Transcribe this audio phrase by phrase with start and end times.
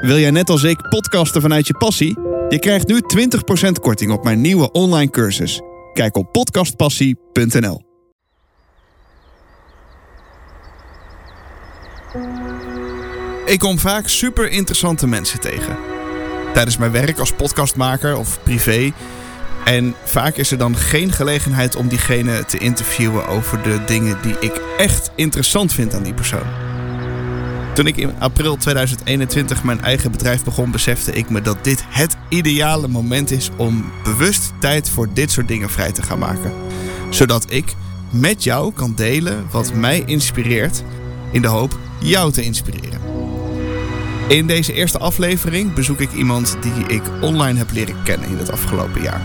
[0.00, 2.18] Wil jij net als ik podcasten vanuit je passie?
[2.48, 3.00] Je krijgt nu
[3.68, 5.60] 20% korting op mijn nieuwe online cursus.
[5.92, 7.82] Kijk op podcastpassie.nl.
[13.46, 15.76] Ik kom vaak super interessante mensen tegen.
[16.54, 18.92] Tijdens mijn werk als podcastmaker of privé.
[19.64, 24.36] En vaak is er dan geen gelegenheid om diegene te interviewen over de dingen die
[24.40, 26.69] ik echt interessant vind aan die persoon.
[27.80, 32.16] Toen ik in april 2021 mijn eigen bedrijf begon, besefte ik me dat dit het
[32.28, 36.52] ideale moment is om bewust tijd voor dit soort dingen vrij te gaan maken.
[37.08, 37.74] Zodat ik
[38.10, 40.82] met jou kan delen wat mij inspireert,
[41.30, 43.00] in de hoop jou te inspireren.
[44.28, 48.52] In deze eerste aflevering bezoek ik iemand die ik online heb leren kennen in het
[48.52, 49.22] afgelopen jaar.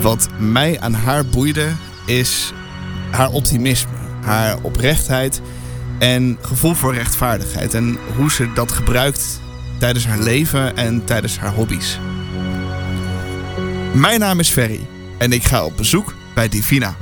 [0.00, 1.68] Wat mij aan haar boeide
[2.06, 2.52] is
[3.10, 5.40] haar optimisme, haar oprechtheid
[6.00, 7.74] en gevoel voor rechtvaardigheid.
[7.74, 9.40] En hoe ze dat gebruikt
[9.78, 11.98] tijdens haar leven en tijdens haar hobby's.
[13.92, 14.86] Mijn naam is Ferry
[15.18, 16.96] en ik ga op bezoek bij Divina.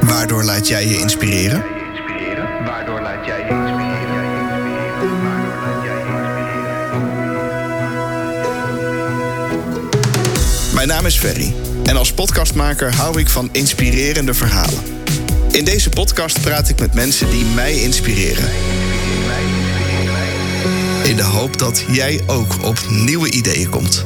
[0.00, 1.64] Waardoor laat jij je inspireren?
[2.64, 3.90] Waardoor laat jij je inspireren?
[10.74, 15.01] Mijn naam is Ferry en als podcastmaker hou ik van inspirerende verhalen.
[15.52, 18.50] In deze podcast praat ik met mensen die mij inspireren.
[21.04, 24.02] In de hoop dat jij ook op nieuwe ideeën komt.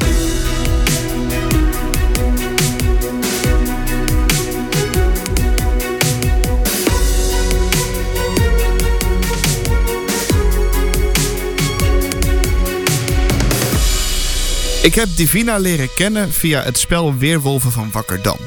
[14.82, 18.38] Ik heb Divina leren kennen via het spel Weerwolven van Wakkerdam.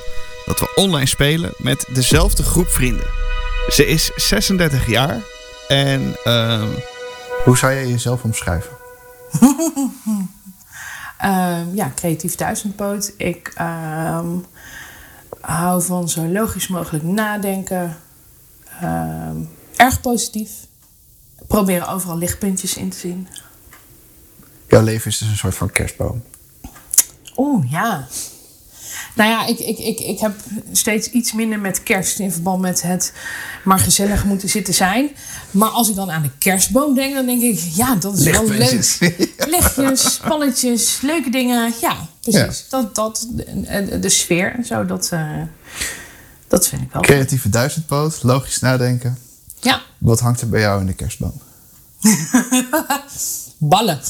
[0.50, 3.08] Dat we online spelen met dezelfde groep vrienden.
[3.68, 5.22] Ze is 36 jaar
[5.68, 6.68] en ehm,
[7.44, 8.72] Hoe zou jij jezelf omschrijven?
[11.18, 13.14] Ehm, ja, creatief duizendpoot.
[13.18, 14.28] Ik ehm,
[15.42, 17.98] hou van zo logisch mogelijk nadenken.
[18.82, 19.36] Ehm,
[19.76, 20.52] erg positief.
[21.48, 23.28] Proberen overal lichtpuntjes in te zien.
[24.68, 26.24] Jouw leven is dus een soort van kerstboom.
[27.38, 28.08] Oeh, ja.
[29.20, 30.34] Nou ja, ik, ik, ik, ik heb
[30.72, 33.14] steeds iets minder met kerst in verband met het
[33.64, 35.10] maar gezellig moeten zitten zijn.
[35.52, 38.48] Maar als ik dan aan de kerstboom denk, dan denk ik, ja, dat is wel
[38.48, 38.98] leuk.
[39.56, 41.74] Lichtjes, spannetjes, leuke dingen.
[41.82, 42.66] Ja, precies.
[42.70, 45.42] Dat, dat, de, de sfeer en zo, dat, eh,
[46.48, 47.02] dat vind ik wel.
[47.02, 49.18] Creatieve duizendpoot, logisch nadenken.
[49.60, 51.42] Ja, Wat hangt er bij jou in de kerstboom?
[53.58, 54.00] ballen.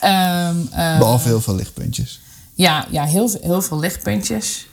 [0.00, 2.20] Ehm, eh, Behalve heel veel lichtpuntjes.
[2.54, 4.68] Ja, ja heel, veel- heel veel lichtpuntjes.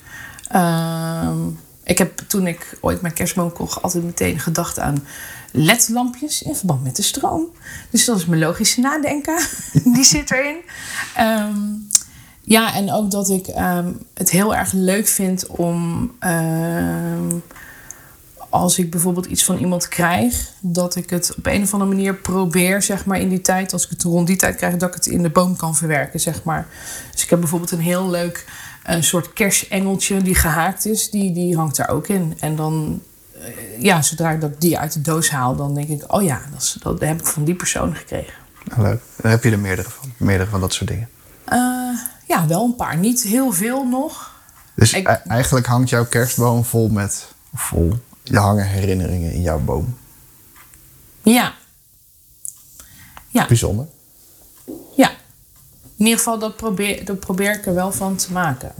[0.47, 1.37] Ehm,
[1.83, 5.03] ik heb toen ik ooit mijn kerstboom kocht altijd meteen gedacht aan
[5.51, 7.45] ledlampjes in verband met de stroom.
[7.89, 9.39] Dus dat is mijn logische nadenken.
[9.93, 10.57] Die zit erin.
[11.15, 11.57] Ehm,
[12.43, 16.11] ja, en ook dat ik ehm, het heel erg leuk vind om...
[18.51, 22.15] als ik bijvoorbeeld iets van iemand krijg, dat ik het op een of andere manier
[22.15, 24.95] probeer, zeg maar, in die tijd, als ik het rond die tijd krijg, dat ik
[24.95, 26.67] het in de boom kan verwerken, zeg maar.
[27.11, 28.45] Dus ik heb bijvoorbeeld een heel leuk
[28.83, 32.35] een soort kersengeltje die gehaakt is, die, die hangt daar ook in.
[32.39, 33.01] En dan,
[33.33, 36.41] eh, ja, zodra ik dat die uit de doos haal, dan denk ik, oh ja,
[36.51, 38.33] dat, is, dat heb ik van die persoon gekregen.
[38.63, 39.01] Nou, leuk.
[39.21, 40.11] Dan heb je er meerdere van.
[40.17, 41.09] Meerdere van dat soort dingen.
[41.45, 41.57] Eh,
[42.27, 42.97] ja, wel een paar.
[42.97, 44.31] Niet heel veel nog.
[44.75, 47.27] Dus Ik- e- eigenlijk hangt jouw kerstboom vol met...
[47.53, 47.99] Vol.
[48.31, 49.97] Er hangen herinneringen in jouw boom.
[51.21, 51.53] Ja.
[53.27, 53.47] Ja.
[53.47, 53.87] Bijzonder.
[54.95, 55.09] Ja.
[55.97, 58.73] In ieder geval, dat probeer, dat probeer ik er wel van te maken.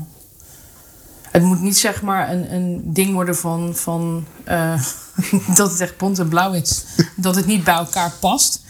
[1.32, 4.84] Het moet niet zeg maar een, een ding worden van, van eh,
[5.56, 6.86] dat het echt bont en blauw is.
[7.16, 8.62] dat het niet bij elkaar past.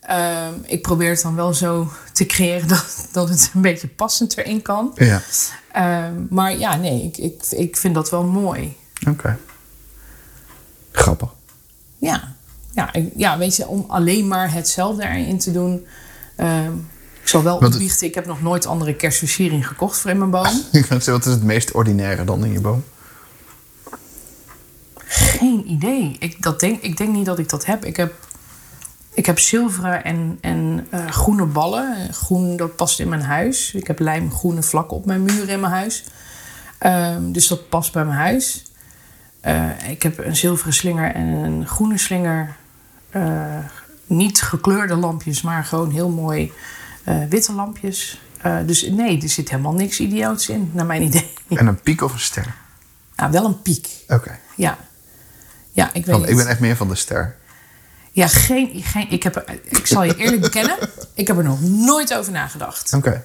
[0.00, 4.36] Ehm, ik probeer het dan wel zo te creëren dat, dat het een beetje passend
[4.36, 4.92] erin kan.
[4.94, 5.22] Ja.
[5.72, 8.76] Ehm, maar ja, nee, ik, ik, ik vind dat wel mooi.
[9.08, 9.38] Oké.
[11.04, 11.28] Grappig.
[11.98, 12.34] Ja,
[12.74, 15.86] ja, ik- ja, weet je, om alleen maar hetzelfde erin te doen.
[16.36, 16.72] ehm,
[17.22, 20.30] ik zal wel Want opbiechten, ik heb nog nooit andere kerstversiering gekocht voor in mijn
[20.30, 20.46] boom.
[20.72, 22.84] Ik ga zeggen, Wat is het meest ordinaire dan in je boom?
[25.06, 26.16] Geen idee.
[26.18, 27.84] Ik, dat denk, ik denk niet dat ik dat heb.
[27.84, 28.14] Ik heb,
[29.14, 32.12] ik heb zilveren en, en eh, groene ballen.
[32.14, 33.72] Groen, dat past in mijn huis.
[33.74, 36.04] Ik heb lijmgroene vlakken op mijn muren in mijn huis.
[36.78, 38.62] Ehm, dus dat past bij mijn huis.
[39.44, 42.56] Eh, ik heb een zilveren slinger en een groene slinger.
[43.10, 43.58] Eh,
[44.06, 46.52] niet gekleurde lampjes, maar gewoon heel mooi
[47.04, 48.22] eh, witte lampjes.
[48.66, 51.32] Dus nee, er zit helemaal niks idioots in, naar mijn idee.
[51.48, 52.54] En een piek of een ster?
[53.16, 53.88] Nou, wel een piek.
[54.08, 54.38] Oké.
[54.56, 54.78] Ja.
[55.70, 56.28] Ja, ik weet niet.
[56.28, 57.36] Ik ben echt meer van de ster.
[58.12, 60.76] Ja, geen, geen, ik, heb ik zal je eerlijk bekennen,
[61.14, 62.92] ik heb er nog nooit over nagedacht.
[62.92, 63.24] Oké,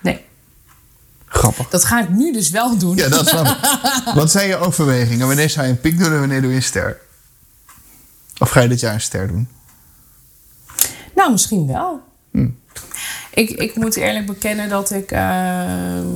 [0.00, 0.24] Nee,
[1.34, 1.68] grappig.
[1.68, 2.96] dat ga ik nu dus wel doen.
[2.96, 3.46] Ja, dat snap
[4.06, 4.12] ik.
[4.14, 5.26] Wat zijn je overwegingen?
[5.26, 6.98] Wanneer zou je een piek doen en wanneer doe je een ster?
[8.38, 9.48] Of ga je dit jaar een ster doen?
[11.14, 12.00] Nou, misschien wel.
[12.30, 12.48] Hm.
[13.30, 15.10] Ik, ik moet eerlijk bekennen dat ik.
[15.10, 16.06] ehm,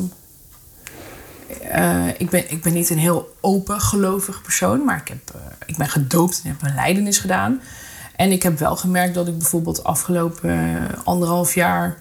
[1.71, 5.41] eh, ik, ben, ik ben niet een heel open gelovig persoon, maar ik, heb, eh,
[5.67, 7.61] ik ben gedoopt en heb een lijdenis gedaan.
[8.17, 11.97] En ik heb wel gemerkt dat ik bijvoorbeeld afgelopen anderhalf jaar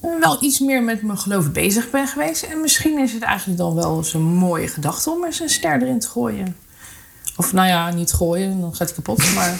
[0.00, 2.42] wel iets meer met mijn geloof bezig ben geweest.
[2.42, 5.82] En misschien is het eigenlijk dan wel eens een mooie gedachte om eens een ster
[5.82, 6.56] erin te gooien.
[7.36, 9.34] Of nou ja, niet gooien, dan gaat hij kapot.
[9.34, 9.58] Maar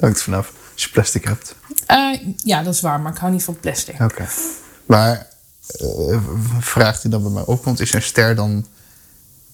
[0.00, 0.52] Hangt vanaf.
[0.72, 1.54] Als je plastic hebt.
[1.86, 4.00] eh, ja, dat is waar, maar ik hou niet van plastic.
[4.00, 4.26] Oké.
[4.86, 5.26] Maar
[5.66, 6.22] eh, een
[6.62, 8.66] vraag die dan bij mij opkomt, is een ster dan...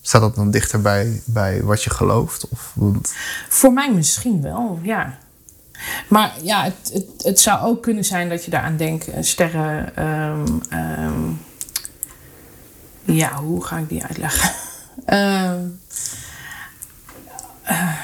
[0.06, 2.48] Staat dat dan dichter bij, bij wat je gelooft?
[2.48, 2.74] Of,
[3.48, 5.18] Voor mij misschien wel, ja.
[6.08, 9.96] Maar ja, het, het, het zou ook kunnen zijn dat je daaraan denkt, eh, sterren.
[9.96, 11.30] ehm, ehm,
[13.04, 14.50] ja, hoe ga ik die uitleggen?
[15.04, 15.60] Ehm,
[17.62, 17.94] eh,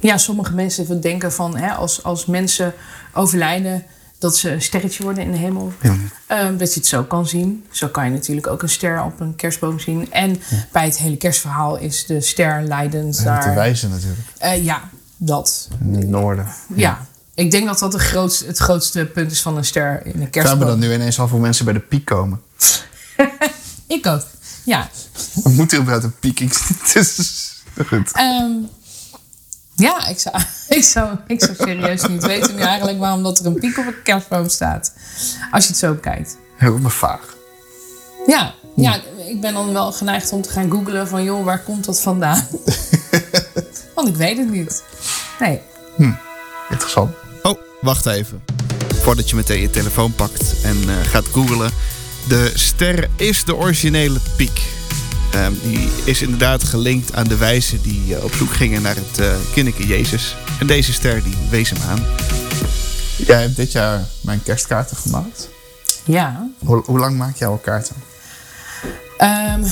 [0.00, 2.74] ja, sommige mensen denken van hè, als, als mensen
[3.12, 3.84] overlijden,
[4.18, 5.72] dat ze een sterretje worden in de hemel.
[5.80, 6.50] Ja.
[6.50, 7.64] Dat je het zo kan zien.
[7.70, 10.12] Zo kan je natuurlijk ook een ster op een kerstboom zien.
[10.12, 10.40] En
[10.72, 13.54] bij het hele kerstverhaal is de ster leidend te naar...
[13.54, 14.20] wijzen natuurlijk.
[14.38, 15.68] Eh, ja, dat.
[15.80, 16.46] In het noorden.
[16.74, 17.06] Ja.
[17.34, 20.30] Ik denk dat dat de grootste, het grootste punt is van een ster in een
[20.30, 20.66] kerstboom.
[20.66, 22.40] dan nu ineens af hoe mensen bij de piek komen.
[23.86, 24.22] Ik ook.
[24.64, 24.88] Ja.
[25.44, 26.38] Moet er überhaupt een piek?
[26.38, 27.52] Het is
[27.86, 28.12] goed.
[28.12, 28.52] Ehm,
[29.74, 30.36] ja, ik zou,
[30.78, 33.86] ik, zou, ik zou serieus niet weten nu eigenlijk waarom dat er een piek op
[33.86, 34.92] een kerstboom staat.
[35.50, 36.36] Als je het zo bekijkt.
[36.56, 37.36] Heel vaag.
[38.26, 41.24] Ja, ja, ik ben dan wel geneigd om te gaan googlen van...
[41.24, 42.46] joh, waar komt dat vandaan?
[43.96, 44.82] Want ik weet het niet.
[45.40, 45.60] Nee.
[46.70, 47.14] Interessant.
[47.42, 48.42] Oh, wacht even.
[48.94, 51.70] Voordat je meteen je telefoon pakt en eh, gaat googlen.
[52.28, 54.60] De ster is de originele piek.
[55.32, 59.18] Ehm, die is inderdaad gelinkt aan de wijzen die eh, op zoek gingen naar het
[59.18, 60.36] uh, kinderke Jezus.
[60.60, 62.04] En deze ster die wees hem aan.
[63.16, 65.48] Jij hebt dit jaar mijn kerstkaarten gemaakt.
[66.04, 66.48] Ja.
[66.58, 67.96] Hoe, hoe lang maak jij al kaarten?
[69.16, 69.66] Ehm,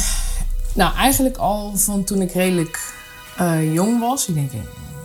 [0.72, 2.92] nou, eigenlijk al van toen ik redelijk
[3.36, 4.28] eh, jong was.
[4.28, 4.50] Ik denk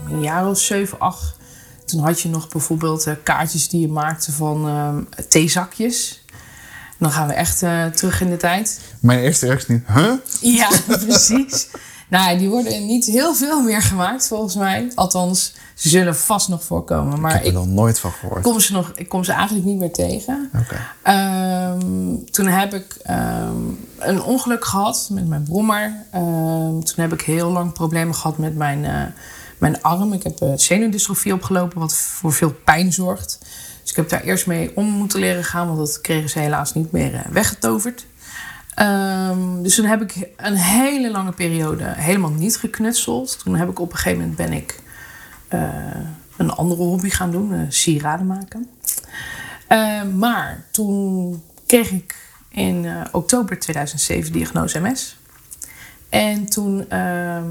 [0.10, 1.38] een jaar of zeven, acht.
[1.86, 6.24] Toen had je nog bijvoorbeeld eh, kaartjes die je maakte van ehm, theezakjes.
[6.98, 8.82] Dan gaan we echt eh, terug in de tijd.
[9.02, 10.14] Mijn eerste reactie huh?
[10.42, 10.70] Ja,
[11.06, 11.68] precies.
[12.10, 14.92] Nou, die worden niet heel veel meer gemaakt volgens mij.
[14.96, 17.14] Althans, ze zullen vast nog voorkomen.
[17.14, 18.42] ik Maar heb er ik, nog nooit van gehoord.
[18.42, 20.50] kom ze nog, ik kom ze eigenlijk niet meer tegen.
[20.62, 20.76] Oké.
[21.04, 23.56] Ehm, toen heb ik ehm,
[24.00, 26.06] een ongeluk gehad met mijn brommer.
[26.12, 29.02] Ehm, toen heb ik heel lang problemen gehad met mijn, eh,
[29.58, 30.14] mijn arm.
[30.14, 33.38] Ik heb uh, zenuwdystrofie opgelopen, wat voor veel pijn zorgt.
[33.82, 36.74] Dus ik heb daar eerst mee om moeten leren gaan, want dat kregen ze helaas
[36.74, 38.06] niet meer uh, weggetoverd.
[38.80, 43.40] Ehm, dus toen heb ik een hele lange periode helemaal niet geknutseld.
[43.44, 44.80] Toen heb ik op een gegeven moment ben ik
[45.54, 45.96] uh,
[46.38, 48.70] een andere hobby gaan doen, uh, sieraden maken.
[49.70, 52.16] Uh, maar toen kreeg ik
[52.50, 55.18] in uh, oktober 2007 diagnose MS.
[56.10, 57.44] En toen, uh,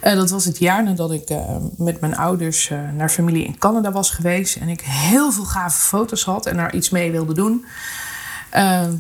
[0.04, 3.58] Uh, dat was het jaar nadat ik uh, met mijn ouders uh, naar familie in
[3.58, 4.56] Canada was geweest.
[4.56, 7.66] En ik heel veel gave foto's had en daar iets mee wilde doen.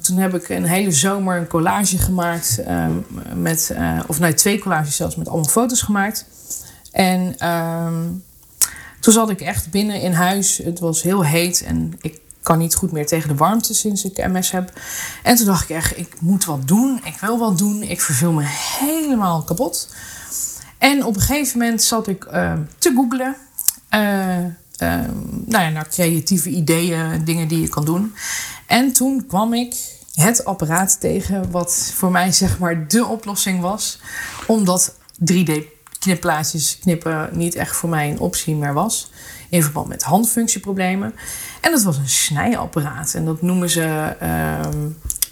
[0.02, 2.60] Toen heb ik een hele zomer een collage gemaakt.
[2.68, 2.86] Uh,
[3.34, 3.74] met,
[4.08, 6.26] of nee, twee collages zelfs met allemaal foto's gemaakt.
[6.92, 7.88] En uh,
[9.00, 10.58] toen zat ik echt binnen in huis.
[10.58, 14.28] Het was heel heet en ik kan niet goed meer tegen de warmte sinds ik
[14.28, 14.74] MS heb.
[15.24, 17.02] En toen dacht ik echt, ik moet wat doen.
[17.04, 17.84] Ik wil wat doen.
[17.84, 18.44] Ik verveel me
[18.80, 19.94] helemaal kapot.
[20.78, 23.36] En op een gegeven moment zat ik ehm, te googlen.
[23.90, 25.16] Eh, ehm,
[25.46, 28.14] nou ja, naar creatieve ideeën, dingen die je kan doen.
[28.66, 29.76] En toen kwam ik
[30.14, 34.00] het apparaat tegen, wat voor mij zeg maar de oplossing was
[34.48, 34.96] omdat
[35.34, 39.12] 3D knipplaatjes knippen niet echt voor mij een optie meer was.
[39.50, 41.16] In verband met handfunctieproblemen.
[41.62, 43.14] En dat was een snijapparaat.
[43.14, 44.16] En dat noemen ze.
[44.20, 44.88] Ehm,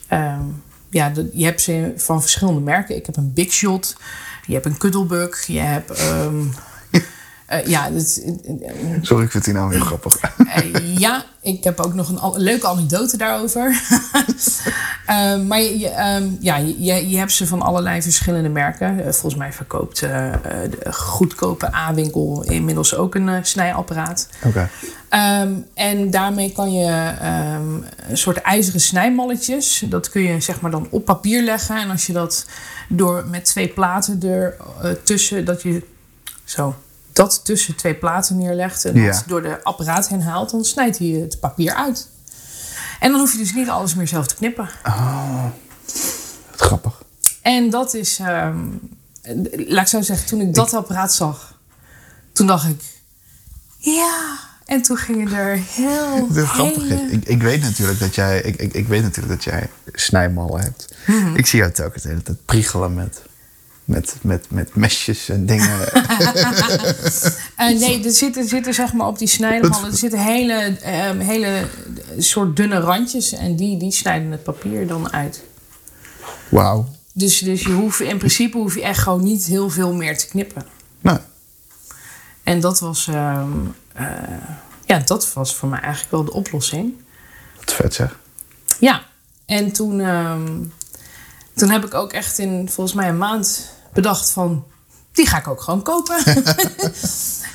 [0.08, 0.44] ehm,
[0.90, 2.96] ja, je hebt ze van verschillende merken.
[2.96, 3.98] Ik heb een Big Shot.
[4.46, 5.44] Je hebt een Cuddlebuck.
[5.48, 5.92] Je hebt.
[5.92, 6.44] Ehm,
[7.52, 8.24] uh, ja, dit,
[9.02, 10.18] Sorry, ik vind die nou heel grappig.
[10.38, 13.76] Uh, ja, ik heb ook nog een, een leuke anekdote daarover.
[15.48, 18.98] Maar je, ehm, ja, je, je hebt ze van allerlei verschillende merken.
[19.00, 24.30] Eh, volgens mij verkoopt eh, eh, de goedkope A-winkel inmiddels ook een eh, snijapparaat.
[24.44, 24.70] Oké.
[25.10, 27.74] Ehm, en daarmee kan je ehm,
[28.10, 29.84] een soort ijzeren snijmalletjes.
[29.90, 31.78] Dat kun je zeg maar dan op papier leggen.
[31.78, 32.46] En als je dat
[32.90, 35.84] door met twee platen er eh, tussen, dat je
[36.44, 36.76] zo
[37.18, 39.12] dat tussen twee platen neerlegt en Ja.
[39.12, 42.08] dat door de apparaat heen haalt, dan snijdt hij het papier uit.
[43.00, 44.70] En dan hoef je dus niet alles meer zelf te knippen.
[46.52, 47.02] Wat grappig.
[47.42, 48.58] En dat is, ehm,
[49.52, 51.58] laat ik zo zeggen, toen ik dat apparaat zag,
[52.34, 52.82] toen dacht ik,
[53.78, 54.38] ja.
[54.66, 58.56] En toen gingen er heel Wat grappig hele- ik, ik weet natuurlijk dat jij, ik,
[58.56, 60.96] ik, ik weet natuurlijk dat jij snijmallen hebt.
[61.08, 61.36] Mhm.
[61.36, 63.22] Ik zie jou telkens de hele tijd priegelen met,
[63.88, 65.80] met, met, met mesjes en dingen.
[67.56, 71.68] Eh, nee, er zitten, zitten zeg maar op die snijmallen, er zitten hele, ehm, hele
[72.18, 75.44] soort dunne randjes en die, die snijden het papier dan uit.
[76.50, 76.88] Wauw.
[77.14, 80.28] Dus, dus je hoeft, in principe hoef je echt gewoon niet heel veel meer te
[80.28, 80.66] knippen.
[81.02, 81.20] Nou,
[82.44, 83.52] En dat was, ehm,
[83.94, 84.06] eh,
[84.86, 86.94] ja, dat was voor mij eigenlijk wel de oplossing.
[87.56, 88.20] wat vet zeg.
[88.80, 89.06] Ja,
[89.46, 90.64] en toen, ehm,
[91.54, 94.66] toen heb ik ook echt in volgens mij een maand bedacht van...
[95.12, 96.18] die ga ik ook gewoon kopen.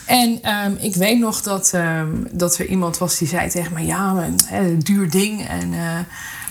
[0.07, 3.85] en ehm, ik weet nog dat, ehm, dat er iemand was die zei tegen mij...
[3.85, 5.99] ja, maar, hè, een duur ding en eh,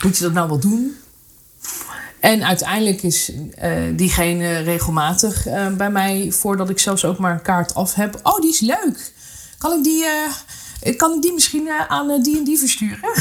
[0.04, 0.96] moet je dat nou wel doen?
[2.20, 6.32] En uiteindelijk is eh, diegene regelmatig eh, bij mij...
[6.32, 8.20] voordat ik zelfs ook maar een kaart af heb...
[8.24, 9.14] oh, die is leuk.
[9.58, 10.06] Kan ik die...
[10.06, 13.14] eh, kan ik die misschien aan die en die versturen?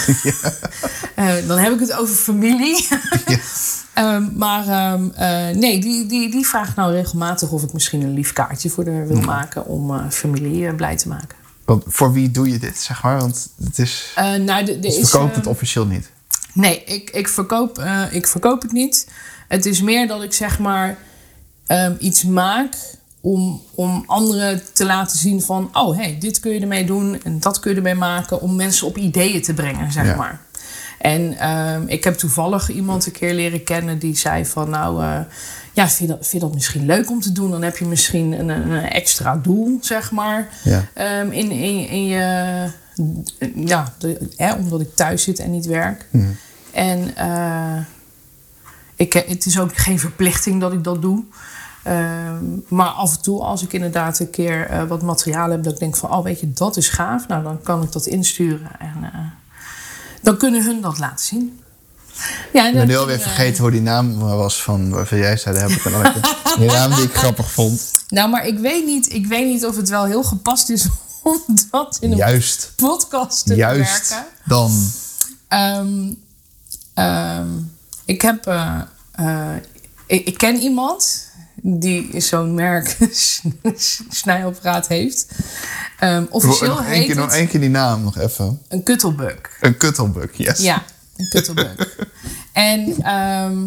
[1.47, 2.89] Dan heb ik het over familie.
[4.01, 8.13] Ehm, maar ehm, eh, nee, die, die, die vraagt nou regelmatig of ik misschien een
[8.15, 11.39] lief kaartje voor haar wil maken om eh, familie eh, blij te maken.
[11.65, 13.19] Want voor wie doe je dit, zeg maar?
[13.19, 16.11] Want het is, nou, de, is, verkoopt eh, het officieel niet.
[16.53, 19.09] Nee, ik, ik, verkoop, ik verkoop het niet.
[19.49, 20.99] Het is meer dat ik zeg maar
[21.67, 22.75] ehm, iets maak
[23.21, 25.71] om, om anderen te laten zien van...
[25.73, 28.41] oh, hey, dit kun je ermee doen en dat kun je ermee maken...
[28.41, 30.17] om mensen op ideeën te brengen, zeg Ja.
[30.17, 30.41] maar.
[31.01, 34.71] En ehm, ik heb toevallig iemand een keer leren kennen die zei van...
[34.71, 35.21] nou, eh,
[35.73, 37.51] ja, vind je, dat, vind je dat misschien leuk om te doen?
[37.51, 40.49] Dan heb je misschien een, een extra doel, zeg maar...
[40.65, 40.85] Ja.
[40.95, 42.67] Ehm, in, in, in je...
[43.55, 46.07] Ja, de, hè, omdat ik thuis zit en niet werk.
[46.73, 47.79] En eh,
[48.95, 51.25] ik, het is ook geen verplichting dat ik dat doe.
[51.83, 55.73] Ehm, maar af en toe, als ik inderdaad een keer eh, wat materiaal heb, dat
[55.73, 57.29] ik denk van, oh weet je, dat is gaaf.
[57.29, 59.40] Nou, dan kan ik dat insturen en eh,
[60.23, 61.61] dan kunnen hun dat laten zien.
[62.53, 65.55] Ja, Ik ben nu alweer vergeten hoe die naam was van waarvan jij zei.
[65.59, 66.21] Daar heb ik een andere
[66.59, 67.93] Die naam die ik grappig vond.
[68.09, 70.87] Nou, maar ik weet, niet, ik weet niet of het wel heel gepast is
[71.23, 72.73] om dat in een Juist.
[72.77, 74.09] podcast te Juist.
[74.11, 74.27] werken.
[74.45, 74.91] Dan.
[75.49, 76.13] Ehm,
[76.95, 77.49] ehm,
[78.05, 78.47] ik heb.
[78.47, 78.81] eh,
[79.13, 79.55] eh,
[80.07, 81.29] ik, ik ken iemand
[81.63, 82.97] die zo'n merk
[84.09, 85.27] snijapparaat heeft.
[85.99, 88.61] Ehm, officieel Nog één heet keer, nog één keer die naam nog even.
[88.69, 89.57] een kuttelbuk.
[89.61, 90.59] Een kuttelbuk, yes.
[90.59, 90.85] Ja,
[91.17, 91.97] een kuttelbuk.
[92.53, 93.59] en ehm,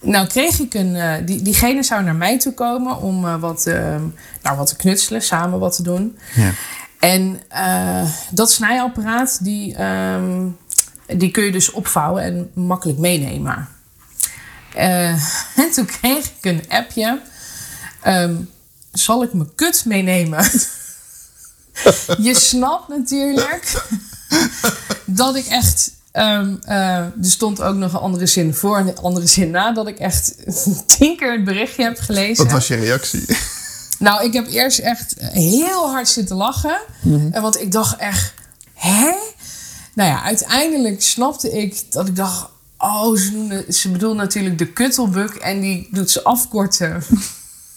[0.00, 0.96] nou kreeg ik een...
[0.96, 4.02] eh, die, diegene zou naar mij toe komen om eh, wat, ehm,
[4.42, 6.18] nou, wat te knutselen, samen wat te doen.
[6.34, 6.50] Ja.
[6.98, 9.76] En eh, dat snijapparaat, die,
[11.06, 13.68] die kun je dus opvouwen en makkelijk meenemen.
[14.74, 15.08] Eh,
[15.62, 17.20] en toen kreeg ik een appje.
[18.02, 18.34] ehm,
[18.92, 20.44] zal ik mijn kut meenemen?
[22.18, 23.84] je snapt natuurlijk
[25.06, 25.92] dat ik echt...
[26.12, 29.72] ehm, eh, er stond ook nog een andere zin voor en een andere zin na...
[29.72, 30.34] dat ik echt
[30.86, 32.44] tien keer het berichtje heb gelezen.
[32.44, 33.24] Wat was je reactie?
[33.98, 36.78] Nou, ik heb eerst echt heel hard zitten lachen.
[37.32, 38.32] En Want ik dacht echt,
[38.74, 39.12] hè?
[39.94, 42.48] Nou ja, uiteindelijk snapte ik dat ik dacht...
[42.84, 47.02] Oh, ze, noemen, ze bedoelt natuurlijk de kuttelbuk en die doet ze afkorten.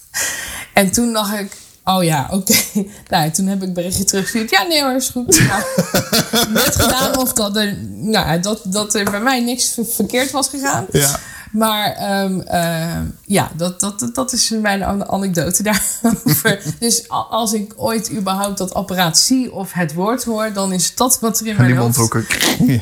[0.73, 2.55] en toen dacht ik, oh ja, oké.
[3.09, 4.49] Nou, toen heb ik berichtje teruggestuurd.
[4.49, 5.39] Ja, nee hoor, is goed.
[5.47, 5.63] Nou,
[6.51, 10.47] net gedaan of dat er, nou, dat, dat er bij mij niks ver- verkeerd was
[10.49, 10.85] gegaan.
[10.91, 11.19] Ja.
[11.57, 15.63] Maar ehm, ehm, ja, dat, dat, dat is mijn an- anekdote
[16.01, 16.61] daarover.
[16.79, 21.19] dus als ik ooit überhaupt dat apparaat zie of het woord hoor, dan is dat
[21.19, 21.97] wat er in mijn die hoofd...
[21.97, 22.25] mondhoeken.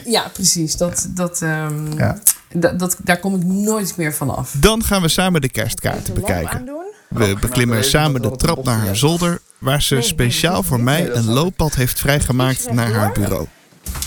[0.12, 0.78] Ja, precies.
[0.78, 2.18] Dat, dat, ehm, Ja.
[2.52, 4.54] dat, dat, daar kom ik nooit meer van af.
[4.58, 6.70] Dan gaan we samen de kerstkaarten bekijken.
[7.10, 11.76] We beklimmen samen de trap naar haar zolder, waar ze speciaal voor mij een looppad
[11.76, 13.48] heeft vrijgemaakt naar haar bureau.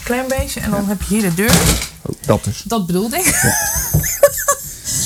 [0.05, 1.55] Klein beetje en dan heb je hier de deur.
[2.03, 2.63] Oh, dat dus.
[2.63, 3.35] Dat bedoelde ik.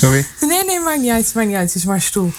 [0.01, 0.25] Sorry.
[0.47, 1.31] Nee, nee, maakt niet uit.
[1.35, 1.67] Maakt niet uit.
[1.67, 2.29] Het is maar stoel.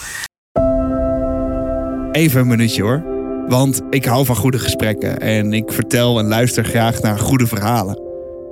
[2.11, 3.03] Even een minuutje hoor.
[3.47, 8.01] Want ik hou van goede gesprekken en ik vertel en luister graag naar goede verhalen.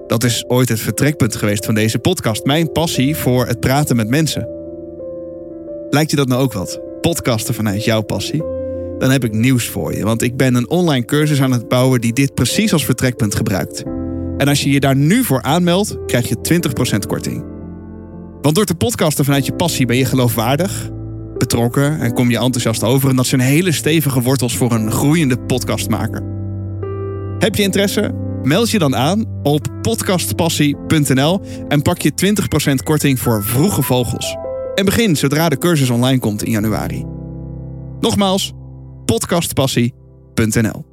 [0.07, 2.45] Dat is ooit het vertrekpunt geweest van deze podcast.
[2.45, 4.47] Mijn passie voor het praten met mensen.
[5.89, 6.81] Lijkt je dat nou ook wat?
[7.01, 8.43] Podcasten vanuit jouw passie?
[8.97, 12.01] Dan heb ik nieuws voor je, want ik ben een online cursus aan het bouwen
[12.01, 13.83] die dit precies als vertrekpunt gebruikt.
[14.37, 16.61] En als je je daar nu voor aanmeldt, krijg je
[16.95, 17.50] 20% korting.
[18.41, 20.89] Want door te podcasten vanuit je passie ben je geloofwaardig,
[21.37, 23.09] betrokken en kom je enthousiast over.
[23.09, 26.23] En dat zijn hele stevige wortels voor een groeiende podcastmaker.
[27.39, 28.11] Heb je interesse?
[28.43, 32.11] Meld je dan aan op podcastpassie.nl en pak je
[32.71, 34.37] 20% korting voor vroege vogels.
[34.75, 37.05] En begin zodra de cursus online komt in januari.
[37.99, 38.53] Nogmaals,
[39.05, 40.90] podcastpassie.nl.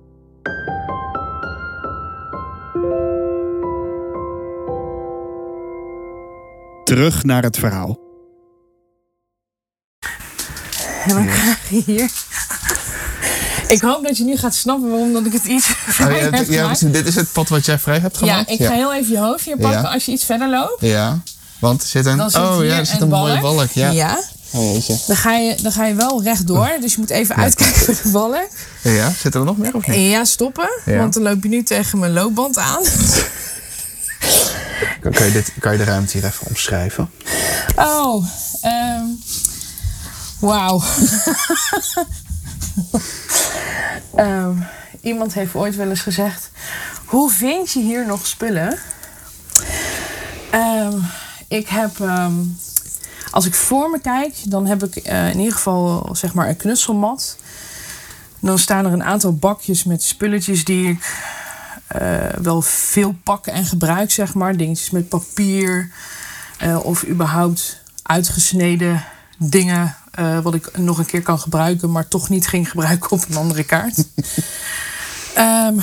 [6.88, 7.98] Terug naar het verhaal.
[11.04, 12.10] En dan krijg je hier.
[13.68, 16.48] Ik hoop dat je nu gaat snappen waarom dat ik het iets Oh, ja, heb
[16.48, 16.92] ja, gemaakt.
[16.92, 18.50] dit is het pad wat jij vrij hebt Ja, gemaakt?
[18.50, 19.88] ik ga heel even je hoofd hier pakken Ja.
[19.88, 20.80] als je iets verder loopt.
[20.80, 21.18] Ja,
[21.58, 22.16] want er zit een...
[22.16, 23.70] Dan zit oh hier ja, er zit een een mooie balk.
[23.70, 23.90] Ja.
[23.90, 24.18] ja.
[24.50, 24.88] Oh.
[25.06, 26.70] Dan, ga je, dan ga je wel rechtdoor.
[26.80, 28.48] Dus je moet even uitkijken voor de balk.
[28.82, 30.10] Ja, zit er nog meer of niet?
[30.10, 30.68] Ja, stoppen.
[30.84, 30.96] Ja.
[30.98, 32.82] Want dan loop je nu tegen mijn loopband aan.
[35.00, 37.10] Kan, kan je dit, kan je de ruimte hier even omschrijven?
[37.76, 38.26] Oh,
[38.62, 39.06] ehm
[40.40, 40.82] wauw.
[44.14, 44.56] Ehm,
[45.00, 46.50] iemand heeft ooit wel eens gezegd:
[47.04, 48.78] Hoe vind je hier nog spullen?
[50.50, 50.98] Ehm,
[51.48, 51.90] ik heb,
[53.30, 56.56] als ik voor me kijk, dan heb ik eh, in ieder geval zeg maar een
[56.56, 57.36] knutselmat.
[58.40, 61.16] Dan staan er een aantal bakjes met spulletjes die ik
[62.42, 64.56] wel veel pak en gebruik, zeg maar.
[64.56, 65.90] Dingetjes met papier
[66.58, 69.04] eh, of überhaupt uitgesneden
[69.38, 73.24] dingen eh, wat ik nog een keer kan gebruiken, maar toch niet ging gebruiken op
[73.28, 74.04] een andere kaart.
[75.34, 75.78] Ehm,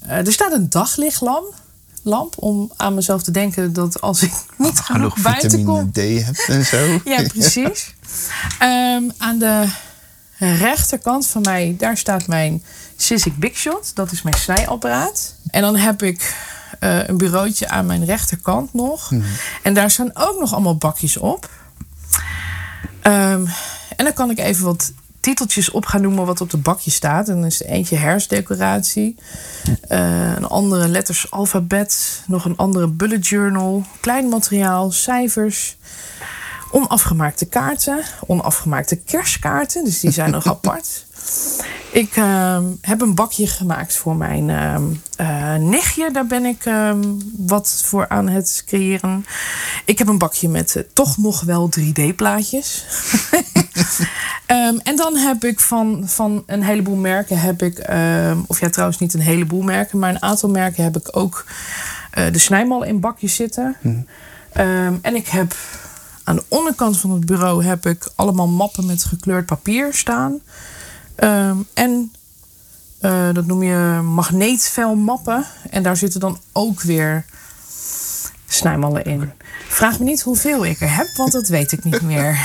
[0.00, 1.54] eh, er staat een daglichtlamp
[2.02, 5.96] lamp, om aan mezelf te denken dat als ik niet genoeg Genoeg buiten kom, D
[5.96, 7.00] hebt en zo.
[7.04, 7.94] ja, precies.
[8.58, 9.68] Ehm, aan de
[10.38, 12.62] rechterkant van mij, daar staat mijn
[12.96, 13.90] Sissik Big Shot.
[13.94, 15.34] Dat is mijn snijapparaat.
[15.50, 16.34] En dan heb ik
[16.80, 19.10] eh, een bureautje aan mijn rechterkant nog.
[19.62, 21.48] En daar staan ook nog allemaal bakjes op.
[23.02, 23.44] Ehm,
[23.96, 27.28] en dan kan ik even wat titeltjes op gaan noemen wat op de bakje staat.
[27.28, 29.16] En dan is er eentje herfstdecoratie.
[29.88, 32.22] eh, een andere letters alfabet.
[32.26, 33.84] Nog een andere bullet journal.
[34.00, 35.76] Klein materiaal, cijfers.
[36.70, 38.02] Onafgemaakte kaarten.
[38.26, 39.84] Onafgemaakte kerstkaarten.
[39.84, 41.06] Dus die zijn nog apart.
[41.90, 44.50] Ik ehm, heb een bakje gemaakt voor mijn
[45.16, 46.10] eh, nichtje.
[46.10, 47.02] Daar ben ik ehm,
[47.36, 49.24] wat voor aan het creëren.
[49.84, 52.84] Ik heb een bakje met eh, toch nog wel 3D-plaatjes.
[54.46, 57.78] Ehm, en dan heb ik van, van een heleboel merken heb ik,
[58.46, 61.44] of ja, trouwens niet een heleboel merken, maar een aantal merken heb ik ook
[62.12, 63.76] eh, de snijmal in bakjes zitten.
[64.52, 65.54] Ehm, en ik heb
[66.24, 70.40] aan de onderkant van het bureau heb ik allemaal mappen met gekleurd papier staan.
[71.22, 72.12] Ehm, en
[73.00, 75.44] eh, dat noem je magneetvelmappen.
[75.70, 77.24] En daar zitten dan ook weer
[78.48, 79.32] snijmallen in.
[79.68, 82.38] Vraag me niet hoeveel ik er heb, want dat weet ik niet meer.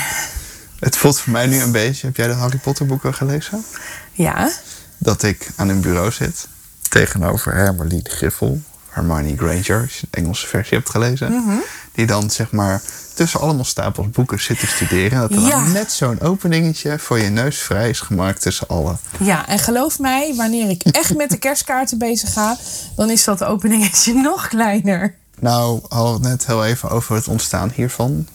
[0.79, 2.07] Het voelt voor mij nu een beetje...
[2.07, 3.63] Heb jij de Harry Potter boeken gelezen?
[4.11, 4.51] Ja,
[4.97, 6.47] Dat ik aan een bureau zit.
[6.89, 8.61] Tegenover Hermione Griffel.
[8.97, 11.31] Hermione Granger, als je de Engelse versie hebt gelezen.
[11.31, 11.55] Mhm.
[11.91, 12.81] Die dan zeg maar
[13.13, 15.19] tussen allemaal stapels boeken zit te studeren.
[15.19, 15.49] Dat er Ja.
[15.49, 18.95] dan net zo'n openingetje voor je neus vrij is gemaakt tussen alle.
[19.19, 22.57] ja, en geloof mij, wanneer ik echt met de kerstkaarten bezig ga,
[22.95, 25.15] dan is dat openingetje nog kleiner.
[25.39, 28.27] Nou, we het net heel even over het ontstaan hiervan.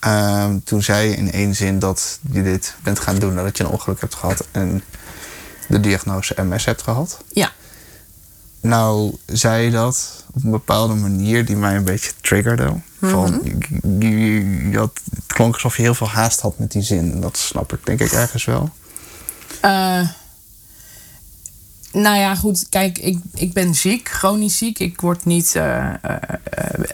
[0.00, 3.64] Ehm, toen zei je in één zin dat je dit bent gaan doen nadat je
[3.64, 4.82] een ongeluk hebt gehad en
[5.68, 7.18] de diagnose MS hebt gehad.
[7.32, 7.52] Ja,
[8.68, 12.72] Nou, zei je dat op een bepaalde manier die mij een beetje triggerde.
[13.00, 13.40] Van,
[13.98, 17.12] je, je- je had, het klonk alsof je heel veel haast had met die zin.
[17.12, 18.70] En dat snap ik denk ik ergens wel.
[19.60, 20.08] Eh,
[21.92, 22.66] nou ja, goed.
[22.68, 24.78] Kijk, ik, ik ben ziek, chronisch ziek.
[24.78, 26.16] Ik word niet eh, eh,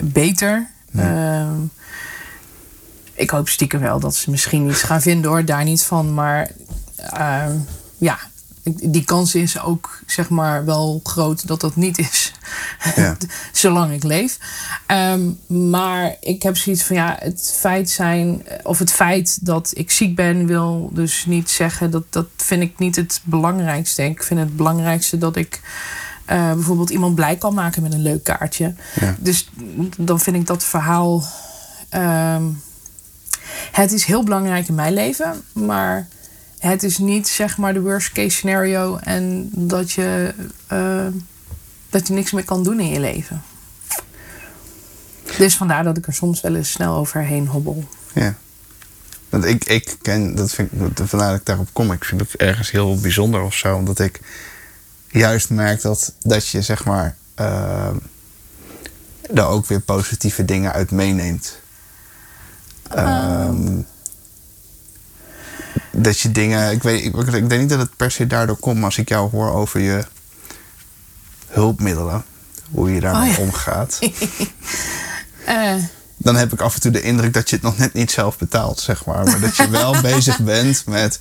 [0.01, 0.71] beter.
[0.97, 1.55] Ehm,
[3.15, 6.15] ik hoop stiekem wel dat ze misschien iets gaan vinden hoor, daar niet van.
[6.15, 6.51] Maar
[7.99, 8.19] ja,
[8.65, 12.33] die kans is ook zeg maar wel groot dat dat niet is.
[12.97, 13.17] Ja.
[13.53, 14.39] Zolang ik leef.
[14.87, 15.31] Ehm,
[15.71, 20.17] maar ik heb zoiets van ja, het feit zijn, of het feit dat ik ziek
[20.17, 24.05] ben, wil dus niet zeggen dat dat vind ik niet het belangrijkste.
[24.05, 25.61] Ik vind het belangrijkste dat ik
[26.25, 28.75] eh, bijvoorbeeld iemand blij kan maken met een leuk kaartje.
[29.01, 29.17] Ja.
[29.19, 29.49] Dus
[29.99, 31.25] dan vind ik dat verhaal.
[31.89, 32.45] ehm,
[33.73, 36.09] het is heel belangrijk in mijn leven, maar
[36.61, 40.35] het is niet zeg maar de worst case scenario en dat je.
[40.67, 41.07] eh,
[41.91, 43.43] dat je niks meer kan doen in je leven.
[45.39, 47.89] Dus vandaar dat ik er soms wel eens snel overheen hobbel.
[48.13, 48.35] Ja.
[49.29, 51.93] Want ik, ik ken, dat vind ik, vandaar dat ik daarop kom.
[51.93, 53.77] Ik vind het ergens heel bijzonder of zo.
[53.77, 54.21] Omdat ik
[55.09, 57.17] juist merk dat, dat je zeg maar
[59.31, 61.59] daar ook weer positieve dingen uit meeneemt.
[62.89, 63.81] Ehm,
[65.91, 68.77] dat je dingen, ik weet, ik, ik denk niet dat het per se daardoor komt,
[68.77, 70.05] maar als ik jou hoor over je
[71.47, 72.25] hulpmiddelen,
[72.71, 73.43] hoe je daarmee Oh ja.
[73.43, 73.99] omgaat,
[75.45, 75.75] Eh,
[76.17, 78.39] dan heb ik af en toe de indruk dat je het nog net niet zelf
[78.39, 79.25] betaalt, zeg maar.
[79.25, 81.21] Maar dat je wel bezig bent met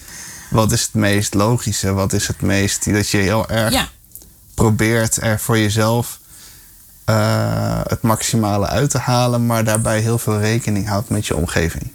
[0.49, 2.93] wat is het meest logische, wat is het meest.
[2.93, 3.87] Dat je heel erg ja,
[4.53, 6.19] probeert er voor jezelf
[7.05, 11.91] eh, het maximale uit te halen, maar daarbij heel veel rekening houdt met je omgeving.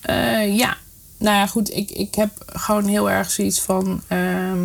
[0.00, 0.76] Eh, ja,
[1.22, 1.74] nou ja, goed.
[1.74, 4.02] Ik, ik heb gewoon heel erg zoiets van.
[4.08, 4.58] ehm,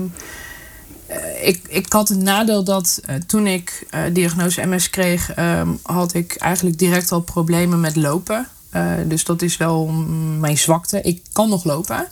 [1.08, 5.70] eh, ik, ik had het nadeel dat eh, toen ik eh, diagnose MS kreeg, ehm,
[5.82, 8.48] had ik eigenlijk direct al problemen met lopen.
[9.06, 9.88] Dus dat is wel
[10.40, 11.02] mijn zwakte.
[11.02, 12.08] Ik kan nog lopen,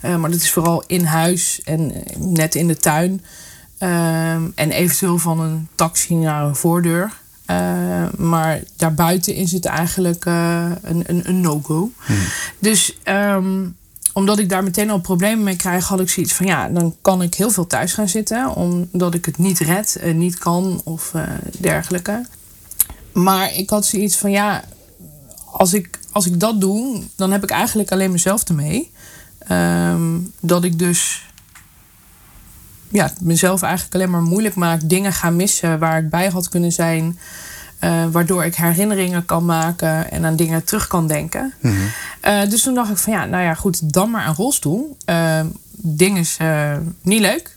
[0.00, 3.24] maar dat is vooral in huis en net in de tuin.
[3.78, 7.12] Ehm, en eventueel van een taxi naar een voordeur.
[7.46, 11.90] Eh, maar daarbuiten is het eigenlijk een, een, een no-go.
[12.58, 13.64] Dus ehm,
[14.12, 17.22] omdat ik daar meteen al problemen mee krijg, had ik zoiets van ja, dan kan
[17.22, 18.54] ik heel veel thuis gaan zitten.
[18.54, 21.22] Omdat ik het niet red, en niet kan of eh,
[21.58, 22.26] dergelijke.
[23.12, 24.64] Maar ik had zoiets van ja,
[25.44, 28.92] als ik, als ik dat doe, dan heb ik eigenlijk alleen mezelf ermee.
[29.38, 31.30] Ehm, dat ik dus
[32.88, 34.80] ja, mezelf eigenlijk alleen maar moeilijk maak.
[34.84, 37.18] Dingen ga missen waar ik bij had kunnen zijn.
[37.82, 41.52] Eh, waardoor ik herinneringen kan maken en aan dingen terug kan denken.
[42.20, 44.96] Eh, dus toen dacht ik van ja, nou ja, goed, dan maar een rolstoel.
[45.04, 45.40] Eh,
[45.76, 46.36] ding is
[47.02, 47.56] niet leuk.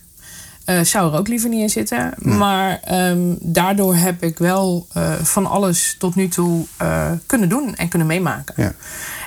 [0.84, 2.14] Zou er ook liever niet in zitten.
[2.16, 4.88] Maar ehm, daardoor heb ik wel
[5.22, 6.66] van alles tot nu toe
[7.26, 8.54] kunnen doen en kunnen meemaken.
[8.58, 8.74] Ja.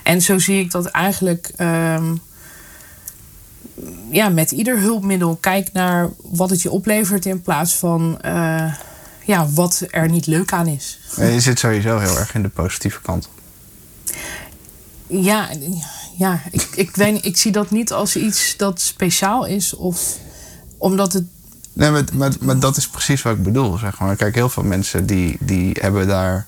[0.03, 2.15] En zo zie ik dat eigenlijk ehm,
[4.11, 8.19] ja, met ieder hulpmiddel kijk naar wat het je oplevert in plaats van
[9.29, 10.99] ja, wat er niet leuk aan is.
[11.17, 13.29] Je zit sowieso heel erg in de positieve kant.
[15.07, 15.49] Ja,
[16.17, 20.17] ja ik, ik, weet, ik zie dat niet als iets dat speciaal is of
[20.79, 21.25] omdat het.
[21.73, 24.17] Nee, maar, maar, maar dat is precies wat ik bedoel, zeg maar.
[24.17, 26.47] Kijk, heel veel mensen die, die hebben daar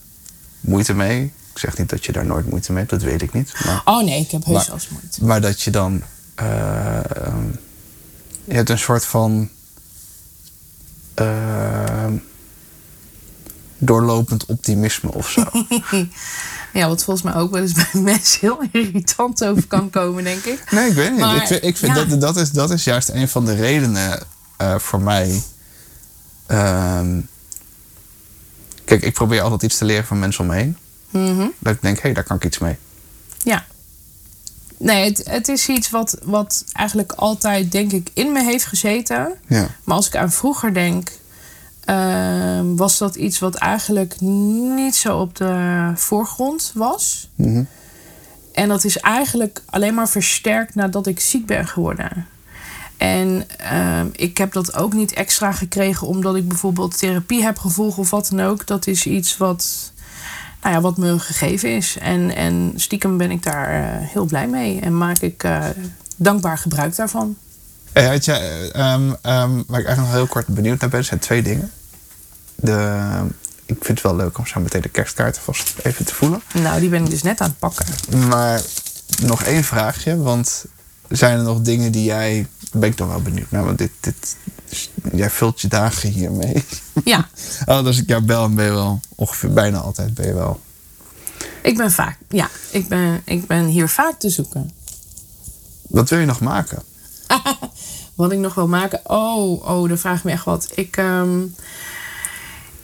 [0.60, 1.32] moeite mee.
[1.52, 3.52] Ik zeg niet dat je daar nooit moeite mee hebt, dat weet ik niet.
[3.64, 5.24] Maar, Oh nee, ik heb heus eens moeite.
[5.24, 6.02] maar dat je dan...
[6.34, 7.46] eh, ehm,
[8.44, 9.48] je hebt een soort van...
[11.14, 12.14] ehm,
[13.80, 15.44] doorlopend optimisme of zo.
[16.72, 20.44] Ja, wat volgens mij ook wel eens bij mensen heel irritant over kan komen, denk
[20.44, 20.70] ik.
[20.70, 21.20] Nee, ik weet niet.
[21.20, 22.04] Maar, ik vind, ik vind ja.
[22.04, 24.22] dat, dat, is, dat is juist een van de redenen
[24.56, 25.42] eh, voor mij.
[26.46, 27.20] Ehm,
[28.84, 30.76] kijk, ik probeer altijd iets te leren van mensen om me heen.
[31.10, 31.46] Mhm.
[31.58, 32.76] Dat ik denk, hé, hey, daar kan ik iets mee.
[33.42, 33.64] Ja.
[34.76, 39.34] Nee, het, het is iets wat, wat eigenlijk altijd, denk ik, in me heeft gezeten.
[39.46, 39.66] Ja.
[39.84, 41.10] Maar als ik aan vroeger denk,
[41.84, 47.28] ehm, was dat iets wat eigenlijk niet zo op de voorgrond was.
[47.34, 47.62] Mhm.
[48.52, 52.26] En dat is eigenlijk alleen maar versterkt nadat ik ziek ben geworden.
[53.00, 57.98] En ehm, ik heb dat ook niet extra gekregen omdat ik bijvoorbeeld therapie heb gevolgd
[57.98, 58.66] of wat dan ook.
[58.66, 59.92] Dat is iets wat,
[60.62, 61.96] nou ja, wat me gegeven is.
[61.98, 65.64] En, en stiekem ben ik daar eh, heel blij mee en maak ik eh,
[66.16, 67.36] dankbaar gebruik daarvan.
[67.92, 71.70] Hey, ehm, ehm, waar ik eigenlijk nog heel kort benieuwd naar ben, zijn twee dingen.
[72.54, 73.08] De,
[73.66, 76.42] ik vind het wel leuk om zo meteen de kerstkaarten vast even te voelen.
[76.54, 77.86] Nou, die ben ik dus net aan het pakken.
[78.28, 78.62] Maar
[79.22, 80.64] nog één vraagje, want
[81.08, 82.46] zijn er nog dingen die jij...
[82.70, 84.36] Daar ben ik dan wel benieuwd naar, want dit, dit,
[85.12, 86.64] jij vult je dagen hiermee.
[87.04, 87.28] Ja,
[87.66, 90.60] Oh, als ik jou bel, ben je wel ongeveer bijna altijd ben je wel.
[91.62, 94.70] ik ben vaak, ja, ik ben, ik ben hier vaak te zoeken.
[95.88, 96.82] Wat wil je nog maken?
[98.20, 99.00] Wat ik nog wil maken.
[99.04, 100.72] Oh, oh, dan vraag ik me echt wat.
[100.74, 101.42] Ik, ehm,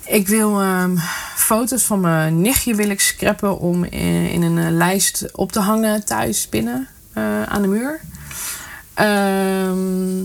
[0.05, 0.97] ik wil ehm,
[1.35, 6.49] foto's van mijn nichtje wil scrappen om in, een eh, lijst op te hangen thuis
[6.49, 8.01] binnen eh, aan de muur.
[8.95, 10.25] Ehm,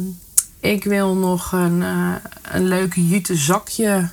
[0.60, 2.16] ik wil nog een, eh,
[2.52, 4.10] een leuk jute zakje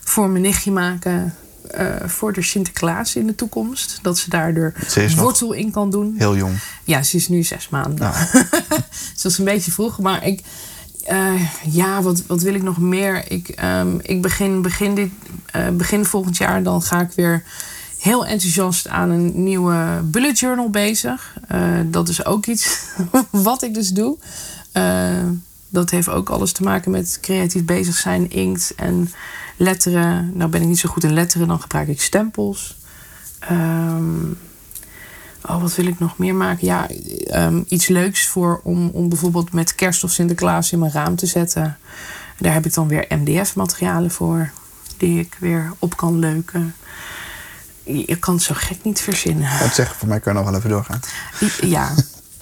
[0.00, 1.34] voor mijn nichtje maken.
[1.72, 3.98] Eh, voor de Sinterklaas in de toekomst.
[4.02, 6.14] Dat ze daar de Ze is nog- wortel in kan doen.
[6.18, 6.54] Heel jong.
[6.84, 7.98] Ja, ze is nu zes maanden.
[7.98, 8.14] Nou.
[9.12, 9.98] dus dat is een beetje vroeg.
[9.98, 10.40] Maar ik,
[11.04, 13.30] eh, ja, wat, wat wil ik nog meer?
[13.30, 15.10] Ik, ehm, ik begin, begin, dit,
[15.46, 17.44] eh, begin volgend jaar, dan ga ik weer
[17.98, 21.36] heel enthousiast aan een nieuwe bullet journal bezig.
[21.48, 22.78] Eh, dat is ook iets
[23.30, 24.16] wat ik dus doe.
[25.68, 29.10] Dat heeft ook alles te maken met creatief bezig zijn, inkt en
[29.56, 30.30] letteren.
[30.34, 32.76] Nou ben ik niet zo goed in letteren, dan gebruik ik stempels.
[33.38, 34.30] Ehm,
[35.42, 36.66] oh, wat wil ik nog meer maken?
[36.66, 36.88] Ja,
[37.26, 41.26] ehm, iets leuks voor om, om bijvoorbeeld met kerst of Sinterklaas in mijn raam te
[41.26, 41.78] zetten.
[42.38, 44.50] Daar heb ik dan weer MDF-materialen voor,
[44.96, 46.74] die ik weer op kan leuken.
[47.82, 49.58] Je kan het zo gek niet verzinnen.
[49.58, 51.00] Wat zeggen, voor mij kan je nog wel even doorgaan.
[51.60, 51.94] Ja,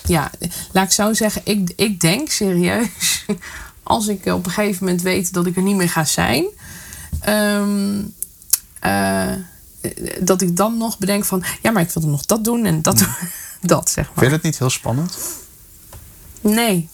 [0.05, 0.31] ja.
[0.73, 1.42] laat ik zo zeggen.
[1.44, 3.27] Ik, ik denk serieus,
[3.83, 6.44] als ik op een gegeven moment weet dat ik er niet meer ga zijn,
[7.20, 8.02] ehm,
[8.80, 9.33] eh,
[10.20, 12.83] dat ik dan nog bedenk van, ja, maar ik wil er nog dat doen en
[12.83, 13.09] dat doen.
[13.62, 14.24] Dat, zeg Vind maar.
[14.24, 15.18] je het niet heel spannend?
[16.40, 16.88] Nee.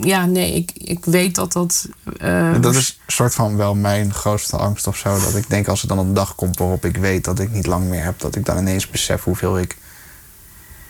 [0.00, 1.88] Ja, nee, ik, ik weet dat dat.
[2.18, 5.20] eh, Dat is een soort van wel mijn grootste angst of zo.
[5.20, 7.66] Dat ik denk als er dan een dag komt waarop ik weet dat ik niet
[7.66, 9.76] lang meer heb, dat ik dan ineens besef hoeveel ik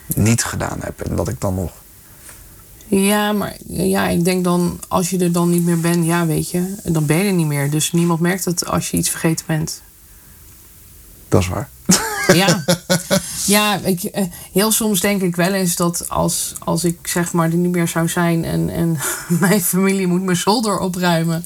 [0.07, 1.01] niet gedaan heb.
[1.01, 1.73] En dat ik dan nog.
[2.89, 6.51] Ja, maar ja, ik denk dan, als je er dan niet meer bent, ja, weet
[6.51, 7.71] je, dan ben je er niet meer.
[7.71, 9.83] Dus niemand merkt het als je iets vergeten bent.
[11.29, 11.69] Dat is waar.
[12.35, 12.65] Ja,
[13.47, 17.51] ja ik, eh, heel soms denk ik wel eens dat als, als ik zeg maar
[17.51, 18.99] er niet meer zou zijn en, en
[19.41, 21.45] mijn familie moet mijn zolder opruimen.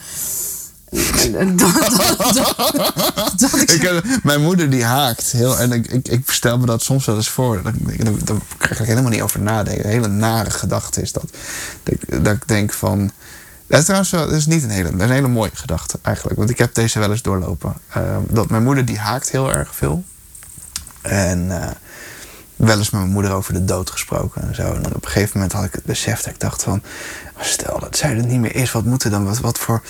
[4.22, 5.58] Mijn moeder die haakt heel.
[5.58, 7.62] En ik, ik, ik stel me dat soms wel eens voor.
[7.62, 7.72] Daar
[8.58, 9.84] krijg ik helemaal niet over nadenken.
[9.84, 11.24] Een hele nare gedachte is dat.
[12.22, 13.10] Dat, ik- denk van.
[13.66, 16.38] Dat is trouwens wel, dat is niet een hele, een hele mooie gedachte eigenlijk.
[16.38, 17.74] Want ik heb deze wel eens doorlopen.
[17.92, 20.04] Ehm, dat mijn moeder die haakt heel erg veel.
[21.02, 21.68] En eh,
[22.56, 24.62] wel eens met mijn moeder over de dood gesproken en zo.
[24.62, 26.82] En op een gegeven moment had ik het besef dat ik dacht van...
[27.40, 29.24] stel dat zij er niet meer is, wat moet er dan?
[29.24, 29.82] Wat, wat voor